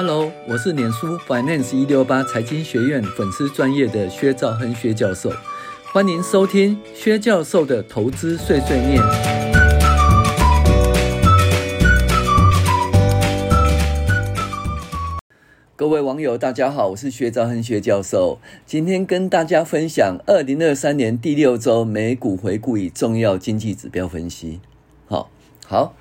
[0.00, 5.28] Hello，我是脸书 Finance 一六八财经学院粉丝专业的薛兆亨薛教授，
[5.92, 9.02] 欢迎收听薛教授的投资碎碎念。
[15.74, 24.60] 各位网友，大家好，我是薛兆亨薛教授，今天跟大家分享二零二三年第六周美股回顾与重要经济指标分析。
[25.08, 25.28] 好，
[25.66, 25.96] 好，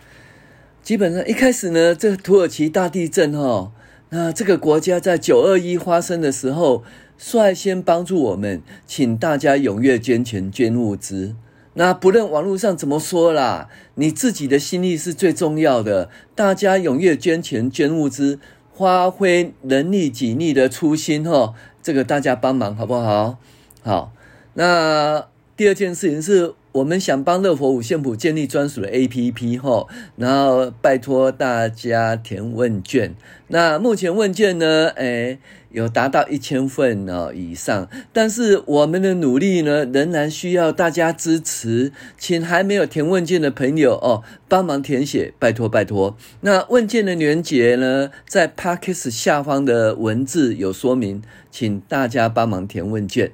[0.83, 3.71] 基本上一开始呢，这土耳其大地震哈。
[4.09, 6.83] 那这个国家在九二一发生的时候，
[7.17, 11.35] 率先帮助我们，请大家踊跃捐钱捐物资。
[11.73, 16.09] 那不论网络上怎么说啦，你自己的心意是最重要的。
[16.33, 18.39] 大家踊跃捐钱捐物资，
[18.75, 21.53] 发挥人力己力的初心哈，
[21.83, 23.37] 这个大家帮忙好不好？
[23.83, 24.11] 好。
[24.53, 26.53] 那第二件事情是。
[26.77, 33.15] 我们想帮乐活五线谱建立专属的 APP 后，然后拜托大家填问卷。
[33.47, 35.39] 那目前问卷呢，诶，
[35.71, 46.15] 有达到一千份哦以上，但是我们的努力呢，仍然需要大家支持，请还没有填问卷的朋友哦，帮忙填写，拜托拜托。
[46.41, 53.31] 那问卷的连结呢，在 Podcast 下方的文字有说明，请大家帮忙填问卷。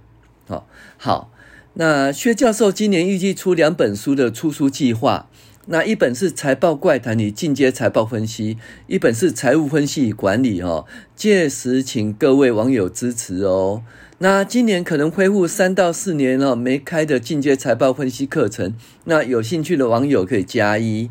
[0.48, 0.66] 好，
[0.98, 1.33] 好。
[1.76, 5.28] 那薛教授今年预计出两本书的出书计划，
[5.66, 10.86] 那一本是《财报怪谈》与进阶财报分析，一本是《财务分析与管理》哦。
[11.16, 13.82] 届时请各位网友支持哦。
[14.20, 21.10] 那今年可能恢复三到四年哦没开的进阶财报分析课程，那有兴趣的网友可以加一。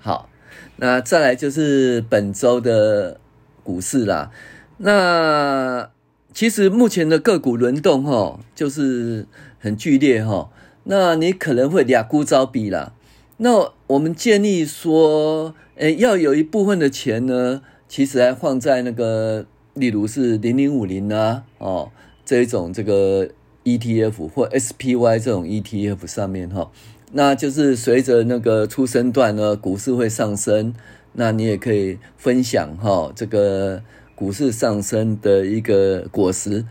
[0.00, 0.30] 好，
[0.76, 3.20] 那再来就是本周的
[3.62, 4.30] 股市啦。
[4.78, 5.90] 那
[6.32, 9.26] 其实目前的个股轮动哦，就是。
[9.64, 10.50] 很剧烈哈，
[10.82, 12.92] 那你可能会俩孤招比啦。
[13.38, 21.90] 那我们建议说，诶，要有一部分的钱呢，其实还放在那个，例如是零零五零啊，哦，
[22.26, 23.30] 这一种这个
[23.64, 26.70] ETF 或 SPY 这种 ETF 上面哈。
[27.12, 30.74] 那就是随着那个出生段呢，股市会上升，
[31.14, 33.82] 那你也可以分享哈，这个
[34.14, 36.66] 股市上升的一个果实。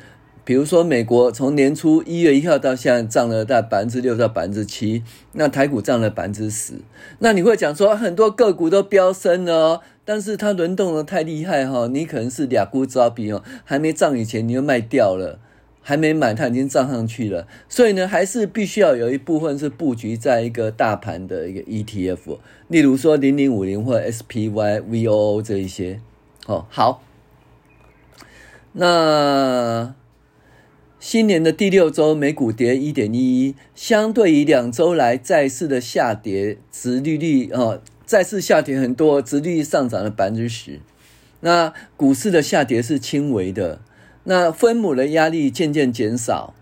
[0.45, 6.73] 比如说，美国从年初一月一号到现在涨了大百分之六到百分之七，那台股涨了百分之十。
[7.19, 15.39] 那你会讲说很多个股都飙升了哦，但是它轮动的太厉害哈，你可能是俩股招比哦，还没涨以前你就卖掉了，
[15.81, 17.47] 还没买它已经涨上去了。
[17.69, 26.01] 所以呢，还是必须要有一部分是布局在一个大盘的一个 ETF，例如说零零五零或 SPY、VOO 这一些。
[26.47, 27.01] 哦，好，
[28.73, 29.95] 那。
[31.05, 40.79] 新年的第六周，美股跌一点一一，相对于两周来债市的下跌，殖利率啊，债市下跌很多，殖利率上涨了百分之十。
[41.41, 43.81] 那股市的下跌是轻微的，
[44.23, 46.53] 那分母的压力渐渐减少。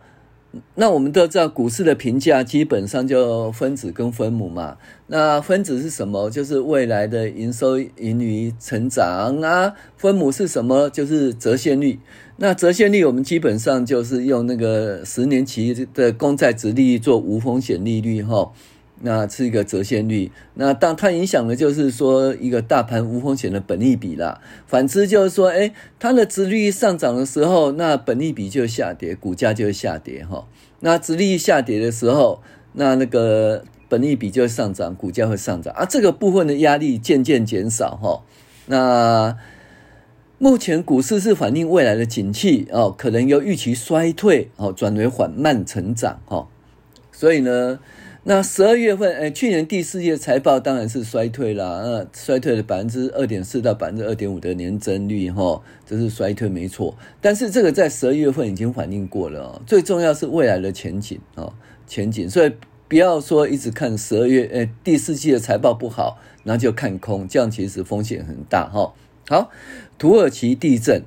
[0.75, 4.77] 那我们都知道，股市的评价基本上就分子跟分母嘛。
[5.07, 6.29] 那分子是什么？
[6.29, 9.73] 就是未来的营收、盈余成长啊。
[9.95, 10.89] 分母是什么？
[10.89, 11.99] 就是折现率。
[12.37, 18.51] 那折现率我们基本上就是用那个十年期的公债值利率做无风险利率哈。
[19.03, 24.39] 那是一个折现率，那当它影响的就是说一个大盘无风险的本利比啦。
[24.67, 30.45] 反之就是说，哎，它的殖利率上涨的时候，那本利比就下跌，股价就会下跌哈。
[30.81, 35.83] 那殖利率下跌的时候，那那个本利比就会上涨，股价会上涨啊。
[35.83, 38.21] 这个部分的压力渐渐减少哈。
[38.67, 39.35] 那
[40.37, 46.47] 目前股市是反映未来的景气哦，可能由预期衰退哦转为缓慢成长哈。
[47.11, 47.79] 所以呢。
[48.23, 56.95] 那十二月份，诶，去年第四季的财报当然是衰退啦，那衰退了百分之二点四到百分之二点五的年增率，哈，这是衰退没错。
[57.19, 61.51] 但是这个在十二月份已经反映过了，最重要是未来的前景啊，
[61.87, 62.29] 前景。
[62.29, 62.53] 所以
[62.87, 68.93] 不要说一直看十二月，诶，第四季的财报不好，那就看空，这样其实风险很大，哈。
[69.27, 69.49] 好，
[69.97, 71.01] 土耳其地震。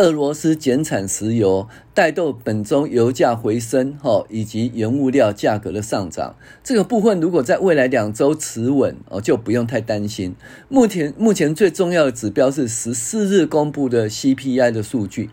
[0.00, 6.34] 俄罗斯减产石油带动本周油价回升，哈，以及原物料价格的上涨。
[6.64, 10.34] 这个部分如果在未来两周持稳，哦，就不用太担心。
[10.70, 15.28] 目前目前最重要的指标是十四日公布的 CPI 的数据。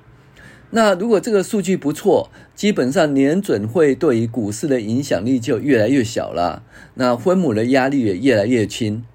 [0.72, 6.64] 那如果这个数据不错，基本上联准会对于股市的影响力就越来越小了。
[6.96, 9.06] 那分母的压力也越来越轻。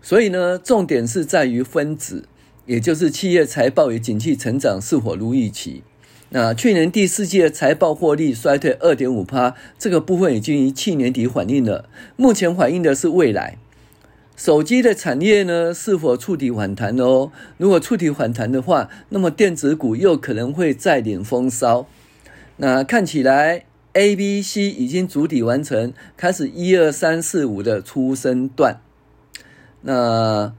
[0.00, 2.24] 所以呢，重点是在于分子。
[2.66, 5.82] 也就是企业财报与景气成长是否如预期？
[6.30, 11.88] 那去年第四季的财报获利衰退二点五趴，这个部分已经于去年底反映了。
[12.16, 13.58] 目前反映的是未来。
[14.34, 17.30] 手机的产业呢，是否触底反弹哦？
[17.58, 21.86] 如果触底反弹的话，那么电子股又可能会再领风骚。
[22.56, 28.80] 那看起来 A、B、C 已经筑底完成，开始一二三四五的初升段。
[29.82, 30.54] 那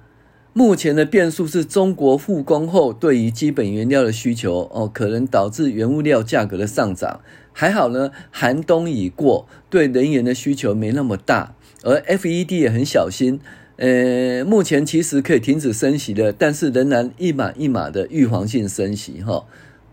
[0.56, 7.22] 目前的变数是中国复工后对于基本原料的需求哦，可能导致原物料价格的上涨。
[7.52, 11.56] 还好呢，寒冬已过，对能源的需求没那么大。
[11.82, 13.40] 而 FED 也很小心，
[13.78, 19.46] 呃，目前其实可以停止升息的，但是仍然一码一码的预防性升息哈。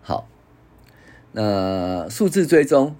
[0.02, 0.28] 好，
[1.32, 2.94] 那数字追踪，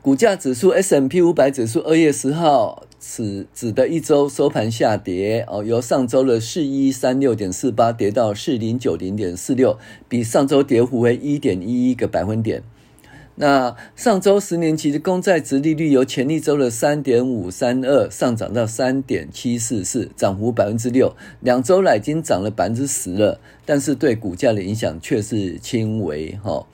[0.00, 2.84] 股价指数 S M P 五百指数二月十号。
[3.00, 12.62] 此指的一周收盘下跌哦，由上周的四一三六点四八跌到四零九零点四六，比上周跌幅为一点一一个百分点。
[13.36, 26.66] 那上周十年期的公债值利率由前一周的三点五三二上涨到三点七四四，涨幅百分之六，两周来已经涨了百分之十了，但是对股价的影响却是轻微哈。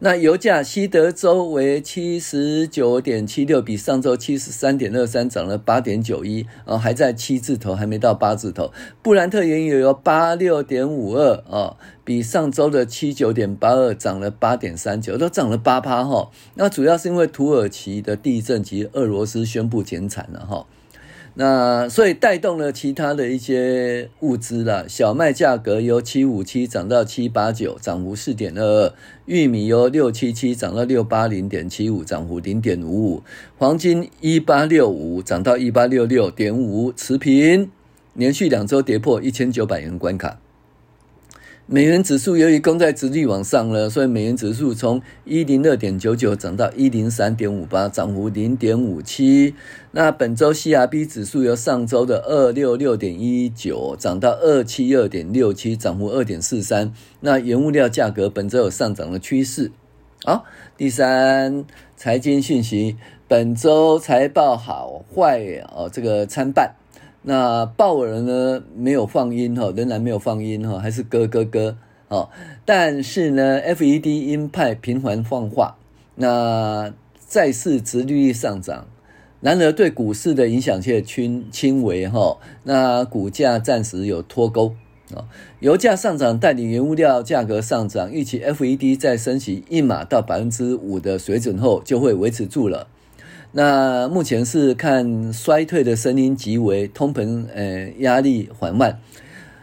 [0.00, 8.72] 那油价西德州为七十九点七六，比上周七十三点二三涨了八点九一，啊，还在七字头，还没到八字头。
[9.02, 16.30] 布兰特原油有八六点五二，啊，比上周的七九点八二涨了八点三九，都涨了八趴哈。
[16.54, 20.66] 那主要是因为土耳其的地震及俄罗斯宣布减产了哈。
[21.36, 28.92] 那所以带动了其他的一些物资啦，小麦价格由七五七涨到七八九，涨幅四点二二；
[29.26, 33.22] 玉米由六七七涨到六八零点七五，涨幅零点五五；
[33.58, 37.68] 黄金一八六五涨到一八六六点五，持平，
[38.14, 40.38] 连续两周跌破一千九百元关卡。
[41.66, 49.54] 美元指数由于公债殖利率往上了，所以美元指数从一零二点九九涨到一零三点五八，涨幅零点五七。
[49.92, 56.92] 那本周 CRB 指数由上周的二六六点一九涨到二七二点六七，涨幅二点四三。
[57.20, 59.72] 那原物料价格本周有上涨的趋势。
[60.22, 60.44] 好，
[60.76, 61.64] 第三
[61.96, 65.42] 财经讯息，本周财报好坏
[65.74, 66.74] 哦，这个参半。
[67.26, 71.74] 那鲍尔呢，没有放音哈，仍然没有放音哈，还是咯咯咯
[72.08, 72.28] 哦。
[72.66, 75.78] 但是呢，FED 鹰派频繁放话，
[76.16, 76.92] 那
[77.26, 78.86] 债市殖利率上涨，
[79.40, 82.36] 然而对股市的影响却轻轻微哈。
[82.64, 84.74] 那股价暂时有脱钩
[85.14, 85.24] 啊，
[85.60, 92.88] 油价上涨带领原物料价格上涨，预期 FED 在升息一码到百分之五的水准后就会维持住了。
[93.56, 98.98] 那目前是看衰退的声音极为，通膨呃压力缓慢，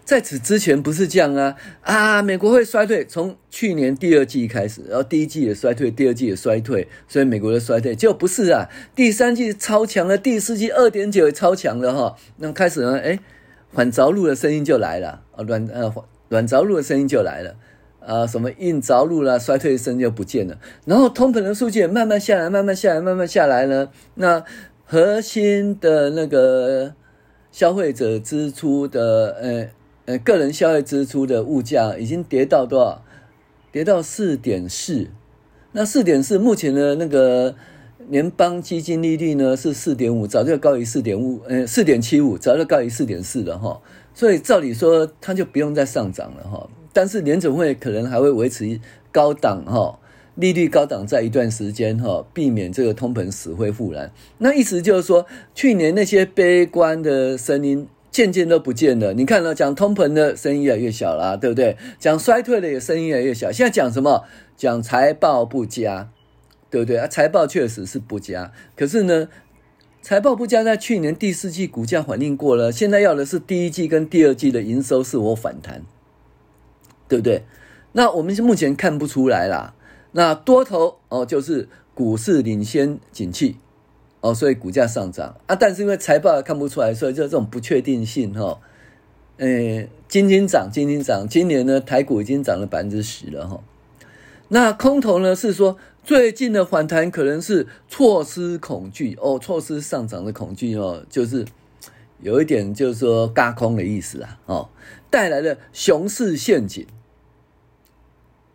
[0.05, 13.19] 在此之前不是这样啊啊，美国会衰退，从去年第二季开始，然后第一季也衰退，第二季也衰退，所以美国的衰退，结果不是啊，第三季超强了，第四季二点九也超强了哈，那开始呢，哎，
[13.71, 15.93] 软着陆的声音就来了啊，软呃
[16.29, 17.57] 软着陆的声音就来了。
[18.05, 20.57] 啊，什么硬着陆了，衰退声就不见了。
[20.85, 23.89] 然后通膨的数据也慢慢下来，慢慢下来，慢慢下来呢。
[24.15, 24.43] 那
[24.85, 26.93] 核心的那个
[27.51, 29.67] 消费者支出的，呃
[30.05, 33.03] 呃，个人消费支出的物价已经跌到多少？
[33.71, 35.07] 跌到四点四。
[35.73, 37.55] 那四点四，目前的那个
[38.09, 43.79] 联邦基金利率呢是四点五，早就高于四点五，呃，四点七五，早就高于四点四了哈。
[44.13, 46.69] 所以照理说，它就不用再上涨了哈。
[46.93, 48.79] 但是联准会可能还会维持
[49.11, 49.99] 高档哈
[50.35, 54.11] 利率高档在一段时间哈，避免这个通膨死灰复燃。
[54.37, 59.13] 那意思就是说，去年那些悲观的声音渐渐都不见了。
[59.13, 61.77] 你看了讲通膨的声音越来越小了，对不对？
[61.99, 63.51] 讲衰退的也声音越来越小。
[63.51, 64.23] 现在讲什么？
[64.55, 66.09] 讲财报不佳，
[66.69, 67.07] 对不对啊？
[67.07, 69.27] 财报确实是不佳，可是呢，
[70.01, 75.81] 财报不佳在去年第四季股价反应过了，现在要的是第一季跟第二季的营收是否反弹。
[77.11, 77.43] 对不对？
[77.91, 79.73] 那我们目前看不出来啦。
[80.13, 83.57] 那多头哦，就是股市领先景气
[84.21, 85.53] 哦，所以股价上涨啊。
[85.53, 88.61] 但是因为财报看不出来，所以就这种不确定性哈。
[89.39, 91.27] 诶，今天涨，今天涨。
[91.27, 93.61] 今年呢，台股已经涨了百分之十了哈。
[94.47, 101.45] 那空头呢是说，最近的反弹可能是错失恐惧哦，错失上涨的恐惧哦，就是
[102.21, 104.69] 有一点就是说轧空的意思啊哦，
[105.09, 106.87] 带来的熊市陷阱。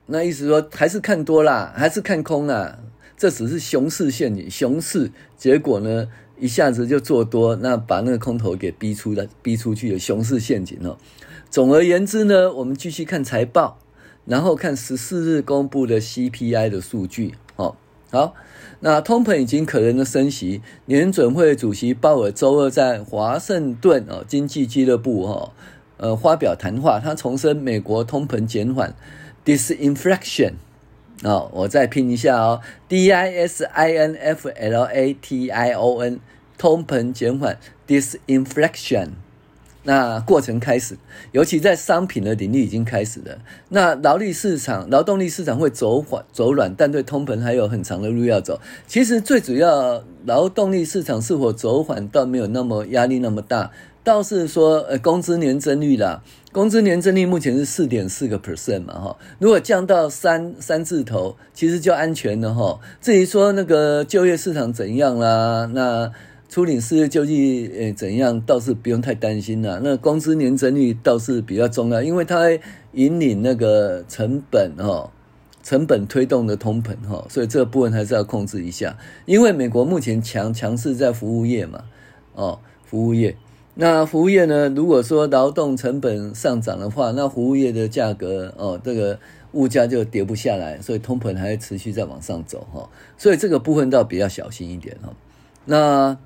[0.06, 2.78] 那意思说还是看多啦，还是看空啦？
[3.16, 6.08] 这只是熊市陷阱，熊市结果呢，
[6.38, 10.98] 一下子就做多，那把那个空头给逼出了，逼出去的，熊市陷阱哦。
[11.48, 13.78] 总而言之呢，我们继续看财报，
[14.26, 17.76] 然后看十四日公布的 CPI 的数据，哦，
[18.10, 18.34] 好，
[18.80, 25.52] 那通膨已经可能的升息，联准会主席鲍尔周二在华盛顿哦经济俱乐部哦
[25.96, 28.94] 呃发表谈话，他重申美国通膨减缓
[29.46, 30.52] ，disinflation
[31.22, 36.20] 啊，我再拼一下哦，d i s i n f l a t i o n，
[36.58, 39.08] 通膨减缓，disinflation。
[39.88, 40.98] 那过程开始，
[41.30, 43.38] 尤其在商品的领域已经开始了。
[43.68, 48.60] 那劳力市场、劳动力市场会走缓、走软，但对通膨还有很长的路要走。
[48.88, 53.70] 其实最主要，劳动力市场是否走缓，倒没有那么压力那么大。
[54.06, 56.22] 倒是说，呃，工资年增率啦，
[56.52, 59.16] 工资年增率目前是四点四个 percent 嘛，哈。
[59.40, 62.78] 如果降到三三字头，其实就安全了哈。
[63.00, 66.12] 至于说那个就业市场怎样啦，那。
[66.48, 69.80] 初领失业救济，诶，怎样倒是不用太担心了。
[69.82, 72.48] 那工资年增率倒是比较重要，因为它
[72.92, 75.10] 引领那个成本哈，
[75.64, 78.96] 成本推动的通膨哈，所以这个部分还是要控制一下。
[79.26, 81.80] 因为美国目前强强势在服务业嘛，
[82.34, 83.36] 哦，服务业。
[83.78, 89.18] 那服务业呢，如果说劳动成本上涨的话，那服务业的价格哦，这个
[89.52, 92.88] 物价就跌不下来，所以通膨还会持续在往上走哈。
[93.18, 95.12] 所以这个部分倒比较小心一点哈。
[95.66, 96.16] 那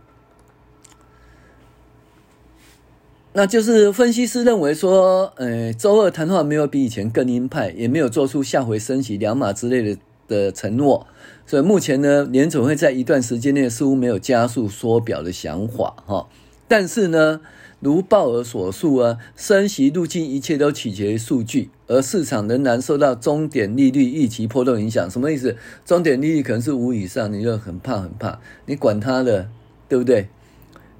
[3.32, 11.04] 那就是分析师认为说，呃，周二谈话没有比以前更鹰派，也没有做出下回升息两码之类的的承诺，
[11.44, 16.28] 所以目前呢，联准会在一段时间内似乎没有加速缩表的想法哈。
[16.70, 17.40] 但是呢，
[17.80, 25.10] 如鲍尔所述啊，升息路径一切都取决于数据，而市场仍然受到终点利率预期波动影响。
[25.10, 25.56] 什么意思？
[25.84, 29.48] 终点利率可能是五以上，你就很怕很怕，你管它的，
[29.88, 30.28] 对不对？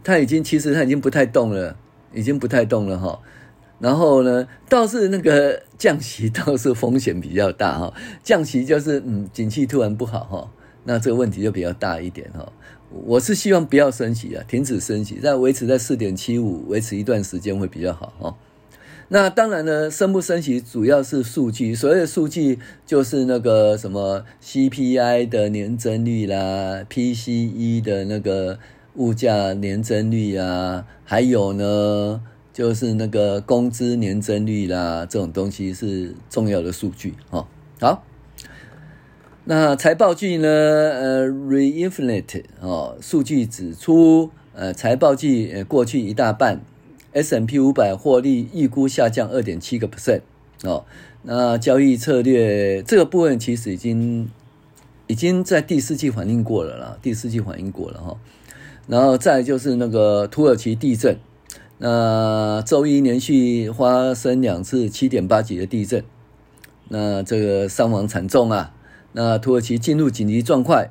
[0.03, 1.77] 它已经其实它已经不太动了。
[2.13, 3.21] 已经不太动了哈，
[3.79, 10.51] 然后呢，倒是那个降息倒是风险比较大哈，降息就是嗯，景气突然不好哈，
[10.83, 12.53] 那这个问题就比较大一点哈。
[13.05, 18.37] 我是希望不要升息啊，停止升息，再维持在四点七五，维持一段时间会比较好哈。
[19.09, 28.59] 那当然呢，升不升息主要是数据，所谓的数据就是那个什么 CPI 的年增率啦，PCE 的那个。
[28.97, 32.21] 物价年增率啊，还有呢，
[32.53, 37.47] 就是那个工资年增率啦，这种东西是重要的数据哦。
[37.81, 38.05] 好，
[39.51, 40.49] 那财报季呢？
[40.49, 46.61] 呃 refinite 哦，数据指出，呃，财报季过去一大半
[47.11, 50.21] ，S&P 五百获利预估下降二点七个 percent
[50.63, 50.85] 哦。
[51.25, 54.31] 那交易策略这个部分其实已经
[55.09, 58.17] 已经在第四季反映过了啦，第四季反映过了哈。
[58.87, 61.17] 然后再就是那个土耳其地震，
[61.79, 66.05] 那周一连续发生两次七点八级的地震，
[66.87, 68.77] 那这个伤亡惨重啊！
[69.13, 70.85] 那土耳其进入紧急状况，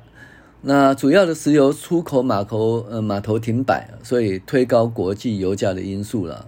[0.62, 6.46] 那主要的石油出口码头呃码头停摆，所以推高国际油价的因素了。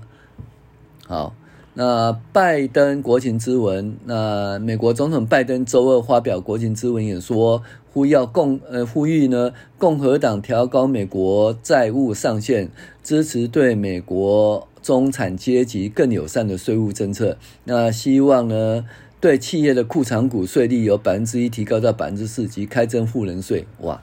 [1.06, 1.34] 好，
[1.74, 7.62] 那拜登国情咨文，那美国总统拜登周二发表国情咨文演说。
[7.94, 12.70] 呼要共呃呼吁呢，共和党调高美国债务上限，
[13.04, 17.36] 支持对美国中产阶级更友善的税务政策。
[17.64, 18.86] 那希望呢，
[19.22, 23.64] 对企业的库藏股税率由百分之一提高到百分之四级，开征富人税。
[23.82, 24.02] 哇，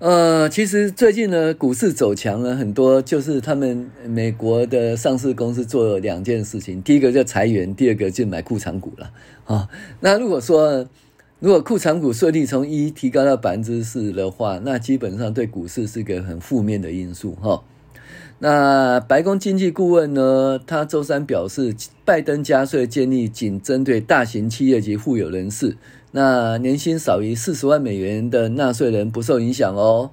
[0.00, 9.10] 呃，其实最近呢，股市走强了很多，就是他们美国的上市公司做了两件事情，第一个叫裁员，第二个就买库藏股了
[9.46, 9.66] 啊。
[10.00, 10.86] 那如果说，
[11.38, 17.64] 如果库藏股税率从一提高到百分之四的话，那基本上对股市是个很负面的因素哈。
[18.44, 25.76] 那白宫经济顾问呢，他周三表示，拜登加税建议仅针对大型企业及富有人士，
[26.10, 30.10] 那年薪少于四十万美元的纳税人不受影响哦。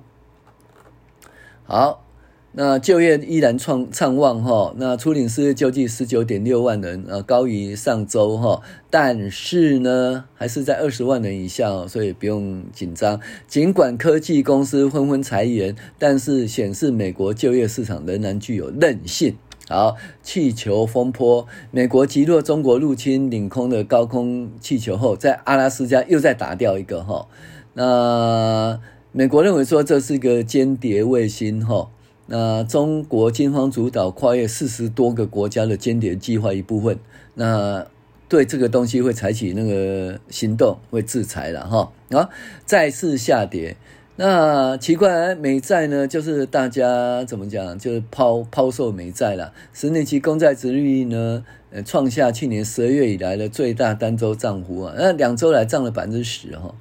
[1.64, 2.06] 好。
[2.52, 13.20] 那就业依然创畅旺哈，那初领失业救济十九点六万人，呃，高于上周哈，但是呢，还是在二十万人以下，所以不用紧张。
[13.48, 19.38] 尽管科技公司纷纷裁员，但是显示美国就业市场仍然具有韧性。
[19.70, 27.28] 好，气球风波，美国击落中国入侵领空的高空气球后，在阿拉斯加又再打掉一个哈。
[27.76, 28.80] 那
[29.12, 31.92] 美国认为说这是一个间谍卫星哈。
[32.32, 37.00] 那中国军方主导跨越四十多个国家的间谍计划一部分，
[37.34, 37.88] 那
[38.28, 41.92] 对这个东西会采取那个行动，会制裁了哈。
[42.12, 42.30] 啊，
[42.68, 43.76] 再次下跌，
[44.18, 49.52] 那奇怪，美债呢，就是大家怎么讲，就是抛抛售美债了。
[49.74, 56.76] 十年期公债殖利率呢，呃，创下去年十二月以来的最大单周涨幅啊，那两周来涨了百分之十哈。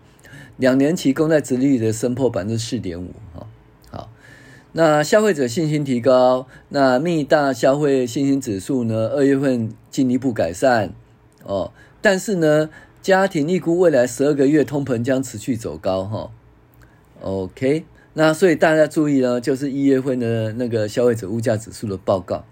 [0.58, 3.46] 两年期公债殖利率的升破百分之四点五哈。
[4.72, 10.92] 那消费者信心提高，那密大消费信心指数呢，二月份进一步改善
[11.42, 11.72] 哦，
[12.02, 12.68] 但是呢，
[13.00, 16.30] 家庭预估未来十二个月通膨将持续走高哈。
[17.22, 22.44] OK，那所以大家注意呢，就是一月份的那个消费者物价指数的报告。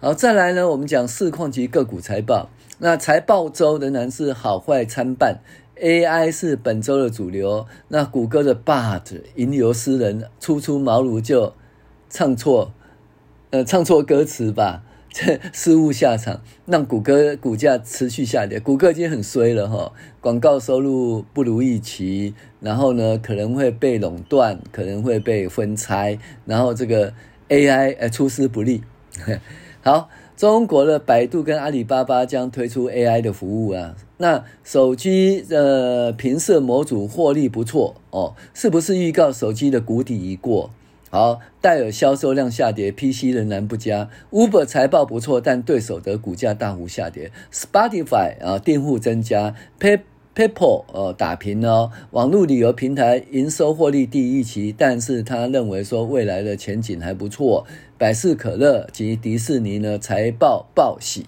[0.00, 2.50] 好，再来呢，我们讲市况及个股财报。
[2.78, 5.38] 那财报周仍然是好坏参半
[5.80, 7.66] ，AI 是本周的主流。
[7.88, 11.54] 那谷歌的 Bard 吟游诗人，初出茅庐就
[12.08, 12.72] 唱错，
[13.50, 18.60] 呃，唱错歌词吧， 这失误下场，让谷歌股价持续下跌。
[18.60, 27.12] 谷歌已经很衰了哈，广告收入不如预期，然后呢，可能会被垄断，可能会被分拆，然后这个
[27.48, 28.82] AI 呃出师不利。
[29.82, 33.96] 好，中国的百度跟阿里巴巴将推出 AI 的服务啊。
[34.18, 40.70] 那手机的频射模组获利不错哦，是不是预告手机的谷底已过？
[41.08, 44.10] 好，戴尔销售量下跌，PC 仍然不佳。
[44.30, 47.30] Uber 财报不错，但对手的股价大幅下跌。
[47.50, 49.54] Spotify 啊，订户增加。
[49.80, 50.00] Pay
[50.34, 57.64] PayPal 呃打平哦，网络旅游平台营收获利第一期，但是他认为说未来的前景还不错。
[57.98, 61.24] 百事可乐及迪士尼呢财报报喜。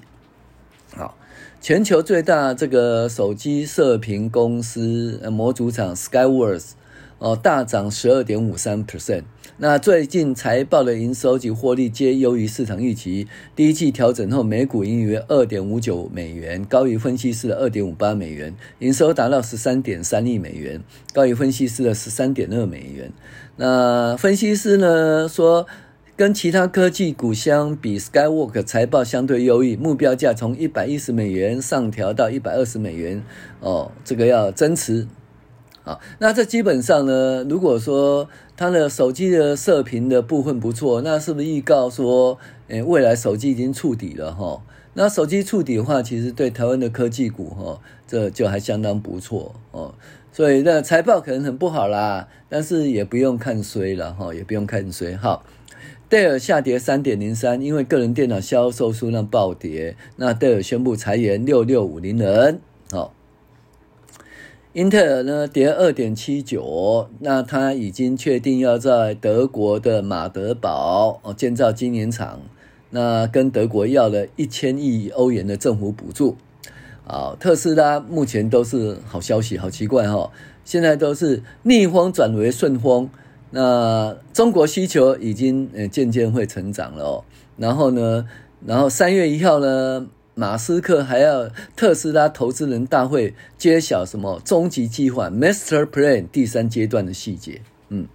[0.94, 1.16] 好，
[1.62, 6.72] 全球最大这个手机射频公司模组厂 Skyworth
[7.18, 9.22] 哦大涨十二点五三 percent。
[9.56, 20.82] 那最近财报的营收及获利皆优于市场预期，第一季调整后每股盈余二点五九美元，高于分析师的二点五八美元，营收达到十三点三亿美元，
[21.14, 23.10] 高于分析师的十三点二美元。
[23.56, 25.66] 那分析师呢说，
[26.18, 33.22] 跟其他科技股相比，Skyworth 财报相对优异，目标价从一百一十美元上调到一百二十美元，
[33.60, 35.06] 哦，这个要增持。
[35.84, 44.60] 好，那这基本上呢，如果说它的手机的射频的部分不错，那是不是预告说，诶，未来手机已经触底了哈？
[44.94, 49.94] 那手机触底的话，其实对台湾的科技股哈，这就还相当不错哦。
[50.32, 55.16] 所以那财报可能很不好啦，但是也不用看衰了哈，也不用看衰。
[55.16, 55.44] 好，
[56.08, 62.60] 戴尔下跌三点零三，因为个人电脑销售数量暴跌，那戴尔宣布裁员六六五零人。
[62.90, 63.12] 好。
[64.74, 72.40] 英特尔呢跌二点七九，那他已经确定要在德国的马德堡哦建造晶圆厂，
[72.90, 76.36] 那跟德国要了一千亿欧元的政府补助。
[77.06, 80.30] 啊，特斯拉目前都是好消息，好奇怪哈，
[80.64, 83.10] 现在都是逆风转为顺风。
[83.50, 87.24] 那中国需求已经呃渐渐会成长了哦，
[87.56, 88.26] 然后呢，
[88.66, 90.06] 然后三月一号呢。
[90.34, 97.60] 马斯克还要特斯拉投资人大会揭晓什么终极计划 Master Plan 第三阶段的细节。
[97.88, 98.06] 嗯，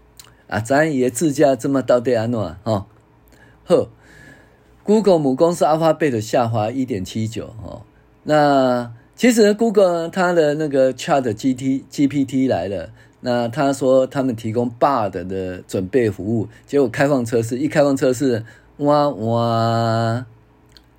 [0.48, 2.88] 啊，咱也自驾这么到底安怎哈？
[3.66, 3.90] 呵
[4.86, 7.82] ，Google 母公司阿花贝的下滑一点七九哈。
[8.24, 12.92] 那其实 Google 它的那个 Chat GT GPT 来了，
[13.26, 18.44] 那他说他们提供 Bard 的准备服务，结果开放测试，一开放测试，
[18.78, 20.26] 哇哇。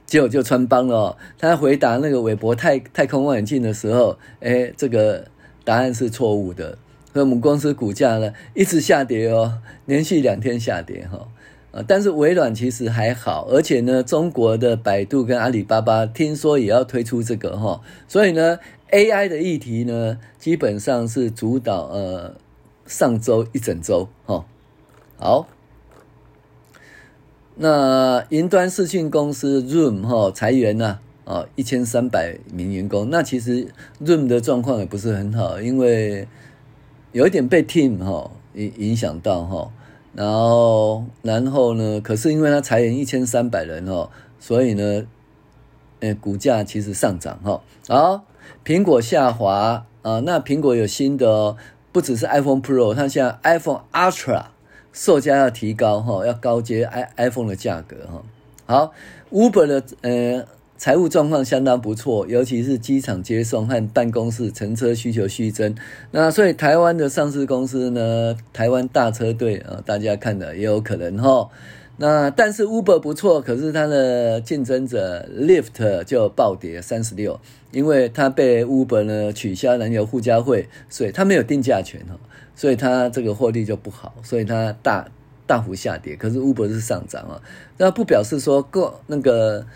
[0.06, 1.16] 结果就穿帮了哦。
[1.38, 5.26] 他回答那个韦伯太太空望远镜的时候，哎，这个
[5.64, 6.78] 答案是错误的。
[7.12, 11.26] 所以母公司股价呢一直下跌哦，连续两天下跌哈。
[11.72, 17.80] 啊，但是微软其实还好，而且呢，中国的百度跟阿里巴巴听说也要推出这个哈。
[18.06, 18.58] 所以呢
[18.94, 22.36] ，AI 的议题呢，基本上是主导呃
[22.86, 24.44] 上周一整周哈。
[25.18, 25.48] 好。
[27.56, 33.68] 那云端视讯公司 Zoom 哈裁员呐啊一千三百名员工，那其实
[34.02, 36.26] Zoom 的状况也不是很好，因为
[37.12, 39.70] 有一点被 Team 哈影影响到哈，
[40.14, 45.06] 然后然后呢，可是因为它裁员一千三百人哦，所以呢，
[46.00, 47.62] 诶股价其实上涨哈。
[47.86, 48.24] 好，
[48.64, 51.56] 苹果下滑啊，那苹果有新的，
[51.92, 54.46] 不只是 iPhone Pro，它现在 iPhone Ultra。
[54.92, 58.22] 售价要提高哈，要高阶 i iPhone 的价格哈。
[58.64, 58.92] 好
[59.32, 60.44] ，Uber 的呃
[60.76, 65.74] 财务状况相当不错，尤其是机场接送和办公室乘车需求续增。
[66.12, 71.48] 那所以台湾的上市公司呢，台湾大车队啊，大家看的也有可能哈。
[71.96, 82.18] 那但是 Uber 不错，可是它的竞争者 Lyft 就暴跌三十六，因为它被 Uber 呢取消燃油附加费，所以它没有定价权哈。
[82.56, 85.08] 所以它这个获利就不好，所以它大
[85.46, 86.16] 大幅下跌。
[86.16, 87.40] 可是 Uber 是上涨啊，
[87.78, 89.66] 那不表示说共那个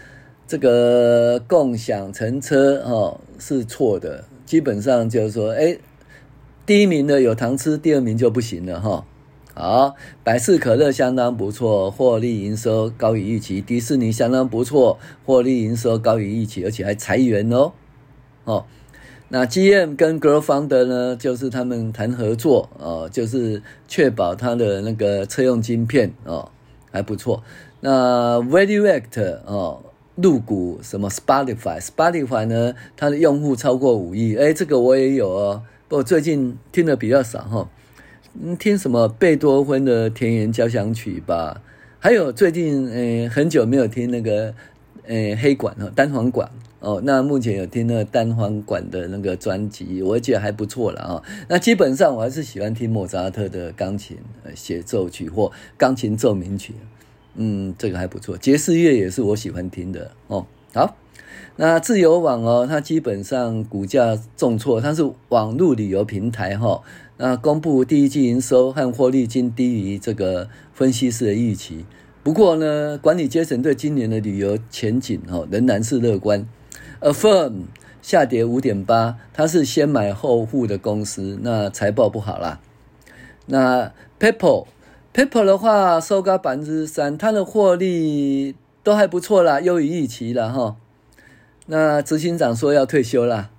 [0.46, 4.24] 这个共享乘车哦是错的。
[4.46, 5.76] 基本上就是说，哎，
[6.64, 9.04] 第一名的有糖吃，第二名就不行了哈。
[9.61, 17.73] 好，百事可乐相当不错，获利营收高于预期；迪士尼相当不错，获利营收高于预期，而且还裁员哦。
[18.44, 18.64] 哦，
[19.31, 26.53] 那 GM 跟 GlobalFoundries 呢，就是他们谈合作哦，就是确保他的那个车用晶片哦，
[26.92, 27.42] 还不错。
[27.81, 29.83] 那 ValueAct 哦，
[30.14, 37.59] 入股什么 Spotify？Spotify 呢，它的用户超过五亿，哎，这个我也有哦，不过最近听的比较少哈。
[37.59, 37.68] 哦，
[38.40, 41.61] 嗯听什么贝多芬的田园交响曲吧？
[41.98, 44.55] 还有最近，呃，很久没有听那个，
[45.09, 46.48] 呃，黑管哦，单簧管
[46.79, 47.03] 哦。
[47.05, 51.22] 那目前有听那个单簧管的那个专辑，我觉得还不错了啊、哦。
[51.48, 54.16] 那基本上我还是喜欢听莫扎特的钢琴
[54.55, 56.74] 协奏曲或钢琴奏鸣曲，
[57.35, 58.38] 嗯，这个还不错。
[58.38, 60.46] 爵士乐也是我喜欢听的哦。
[60.72, 60.96] 好，
[61.61, 66.83] 那自由网哦，它基本上股价重挫，它是网络旅游平台哈、哦。
[67.16, 71.85] 那公布第一季营收和获利均低于这个分析师的预期。
[72.23, 76.47] 不过呢，管理阶层对今年的旅游前景哦仍然是乐观。
[77.01, 77.62] Affirm
[78.01, 82.61] 下跌五点八，它是先买后付的公司，那财报不好啦。
[83.47, 84.66] 那 PayPal
[85.12, 90.77] PayPal 的话收高百分之三，它的获利都还不错啦，优于预期了哈。
[91.68, 93.50] 那执行长说要退休啦。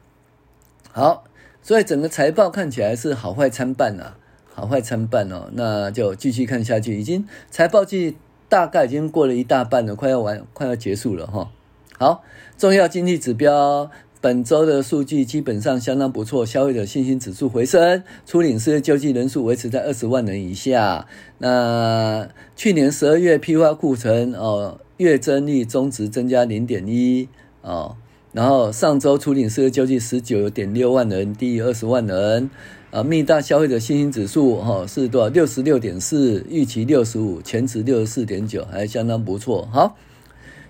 [0.92, 1.24] 好。
[1.62, 4.16] 所以整个财报看起来是好坏参半啊，
[4.56, 6.98] 好坏参半哦，那就继续看下去。
[6.98, 8.16] 已经财报季
[8.48, 11.52] 大概已经过了一大半了，快要完，快要结束了哈。
[11.98, 12.24] 好，
[12.58, 13.92] 重要经济指标
[14.22, 21.06] 本周的数据基本上相当不错，消费者信心指数回升，初领失业救济人数维持在二十万人以下。
[21.40, 27.28] 那去年十二月批发库存哦，月增率中值增加零点一
[27.62, 27.96] 哦。
[28.32, 32.50] 然后上周初领失业救济十九点六万人，低于二十万人。
[32.92, 35.30] 啊，密大消费者信心指数哈是多少？
[35.30, 39.68] 六十六点四，预期六十五，前值六十四点九，还相当不错。
[39.72, 39.96] 好，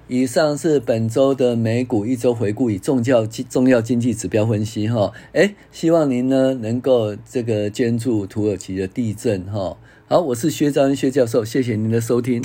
[0.09, 5.13] 以上是本周的美股一周回顾与重要重要经济指标分析哈。
[5.31, 9.77] 诶，希望您呢能够这个捐助土耳其的地震哈。
[10.07, 12.43] 好，我是薛兆亨薛教授，谢谢您的收听。